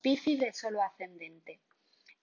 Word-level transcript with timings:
Piscis 0.00 0.38
de 0.38 0.52
solo 0.52 0.80
ascendente. 0.80 1.60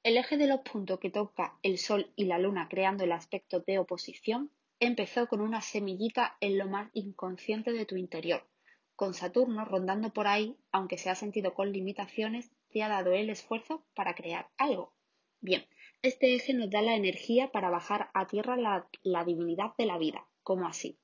El 0.02 0.16
eje 0.16 0.38
de 0.38 0.48
los 0.48 0.62
puntos 0.62 0.98
que 0.98 1.10
toca 1.10 1.60
el 1.62 1.78
Sol 1.78 2.10
y 2.16 2.24
la 2.24 2.40
Luna 2.40 2.70
creando 2.70 3.04
el 3.04 3.12
aspecto 3.12 3.60
de 3.60 3.80
oposición 3.80 4.50
empezó 4.80 5.28
con 5.28 5.42
una 5.42 5.62
semillita 5.62 6.38
en 6.40 6.58
lo 6.58 6.68
más 6.68 6.90
inconsciente 6.94 7.74
de 7.74 7.86
tu 7.86 7.98
interior. 7.98 8.48
Con 8.96 9.14
Saturno 9.14 9.66
rondando 9.66 10.14
por 10.14 10.26
ahí, 10.26 10.56
aunque 10.72 10.98
se 10.98 11.10
ha 11.10 11.16
sentido 11.16 11.54
con 11.54 11.74
limitaciones, 11.74 12.50
te 12.70 12.82
ha 12.82 12.88
dado 12.88 13.12
el 13.12 13.30
esfuerzo 13.30 13.86
para 13.94 14.16
crear 14.16 14.48
algo. 14.58 14.94
Bien, 15.42 15.66
este 16.02 16.34
eje 16.34 16.54
nos 16.54 16.70
da 16.70 16.82
la 16.82 16.96
energía 16.96 17.52
para 17.52 17.70
bajar 17.70 18.10
a 18.14 18.26
tierra 18.26 18.56
la, 18.56 18.88
la 19.04 19.26
divinidad 19.26 19.76
de 19.78 19.86
la 19.86 19.98
vida, 19.98 20.26
como 20.44 20.66
así. 20.66 20.98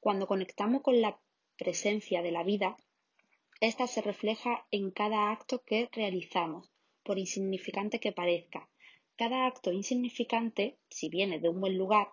Cuando 0.00 0.26
conectamos 0.26 0.80
con 0.80 1.02
la 1.02 1.18
presencia 1.58 2.22
de 2.22 2.32
la 2.32 2.44
vida, 2.44 2.78
esta 3.60 3.86
se 3.86 4.02
refleja 4.02 4.66
en 4.70 4.90
cada 4.90 5.30
acto 5.30 5.62
que 5.62 5.88
realizamos, 5.92 6.70
por 7.02 7.18
insignificante 7.18 8.00
que 8.00 8.12
parezca. 8.12 8.68
Cada 9.16 9.46
acto 9.46 9.72
insignificante, 9.72 10.78
si 10.88 11.08
viene 11.08 11.38
de 11.38 11.48
un 11.48 11.60
buen 11.60 11.78
lugar, 11.78 12.08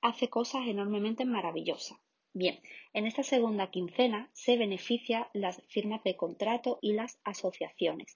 hace 0.00 0.28
cosas 0.28 0.66
enormemente 0.66 1.24
maravillosas. 1.24 1.98
Bien, 2.32 2.60
en 2.92 3.06
esta 3.06 3.22
segunda 3.22 3.70
quincena 3.70 4.30
se 4.34 4.56
beneficia 4.56 5.30
las 5.32 5.62
firmas 5.68 6.02
de 6.04 6.16
contrato 6.16 6.78
y 6.82 6.92
las 6.92 7.18
asociaciones 7.24 8.14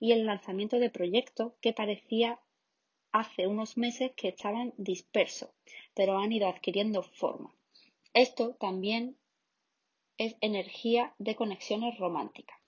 y 0.00 0.12
el 0.12 0.26
lanzamiento 0.26 0.78
de 0.78 0.90
proyectos 0.90 1.52
que 1.60 1.72
parecía 1.72 2.40
hace 3.12 3.46
unos 3.46 3.76
meses 3.76 4.12
que 4.16 4.28
estaban 4.28 4.72
dispersos, 4.76 5.50
pero 5.94 6.18
han 6.18 6.32
ido 6.32 6.48
adquiriendo 6.48 7.02
forma. 7.02 7.54
Esto 8.12 8.54
también 8.54 9.16
es 10.20 10.36
energía 10.42 11.14
de 11.16 11.34
conexiones 11.34 11.96
románticas. 11.98 12.58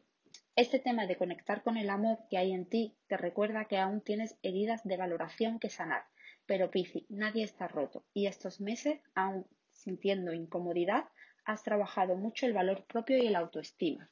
Este 0.56 0.78
tema 0.78 1.06
de 1.06 1.18
conectar 1.18 1.62
con 1.62 1.76
el 1.76 1.90
amor 1.90 2.20
que 2.30 2.38
hay 2.38 2.50
en 2.50 2.64
ti 2.64 2.96
te 3.08 3.18
recuerda 3.18 3.66
que 3.66 3.76
aún 3.76 4.00
tienes 4.00 4.38
heridas 4.42 4.82
de 4.84 4.96
valoración 4.96 5.58
que 5.58 5.68
sanar. 5.68 6.06
Pero 6.46 6.70
Pisci, 6.70 7.04
nadie 7.10 7.44
está 7.44 7.68
roto 7.68 8.06
y 8.14 8.26
estos 8.26 8.62
meses, 8.62 9.02
aún 9.14 9.46
sintiendo 9.70 10.32
incomodidad, 10.32 11.10
has 11.44 11.62
trabajado 11.62 12.16
mucho 12.16 12.46
el 12.46 12.54
valor 12.54 12.86
propio 12.86 13.18
y 13.18 13.26
el 13.26 13.36
autoestima. 13.36 14.10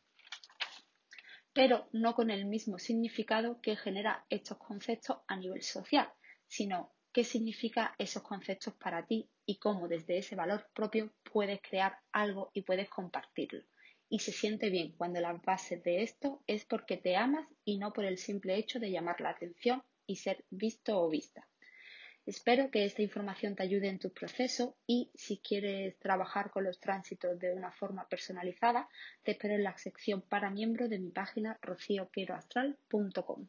Pero 1.55 1.89
no 1.93 2.15
con 2.15 2.29
el 2.29 2.45
mismo 2.45 2.79
significado 2.79 3.59
que 3.63 3.75
genera 3.75 4.27
estos 4.29 4.59
conceptos 4.59 5.17
a 5.29 5.37
nivel 5.37 5.63
social, 5.63 6.13
sino 6.47 6.93
qué 7.13 7.25
significa 7.25 7.95
esos 7.99 8.23
conceptos 8.23 8.75
para 8.75 9.07
ti 9.07 9.29
y 9.47 9.59
cómo 9.59 9.89
desde 9.89 10.19
ese 10.19 10.37
valor 10.37 10.69
propio 10.75 11.13
puedes 11.33 11.61
crear 11.61 11.97
algo 12.13 12.51
y 12.55 12.63
puedes 12.63 12.89
compartirlo. 12.89 13.63
Y 14.09 14.21
se 14.21 14.33
siente 14.33 14.71
bien 14.71 14.93
cuando 14.97 15.21
la 15.21 15.33
base 15.33 15.77
de 15.77 16.03
esto 16.03 16.43
es 16.47 16.65
porque 16.65 16.97
te 16.97 17.17
amas 17.17 17.47
y 17.65 17.79
no 17.79 17.93
por 17.93 18.05
el 18.05 18.19
simple 18.19 18.57
hecho 18.57 18.81
de 18.81 18.91
llamar 18.91 19.21
la 19.21 19.31
atención 19.31 19.83
y 20.07 20.17
ser 20.17 20.45
visto 20.51 21.01
o 21.01 21.09
vista. 21.09 21.47
Espero 22.27 22.71
que 22.71 22.85
esta 22.85 23.03
información 23.03 23.57
te 23.57 23.63
ayude 23.63 23.89
en 23.89 23.99
tu 23.99 24.13
proceso 24.13 24.77
y 24.87 25.11
si 25.15 25.39
quieres 25.39 25.99
trabajar 25.99 26.51
con 26.51 26.65
los 26.65 26.79
tránsitos 26.79 27.39
de 27.39 27.55
una 27.55 27.73
forma 27.73 28.07
personalizada, 28.09 28.89
te 29.23 29.33
espero 29.33 29.55
en 29.55 29.65
la 29.65 29.77
sección 29.79 30.21
para 30.23 30.51
miembros 30.51 30.91
de 30.91 30.99
mi 30.99 31.11
página 31.11 31.59
rocioqueroastral.com. 31.63 33.49